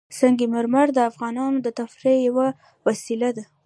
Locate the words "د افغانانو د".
0.93-1.67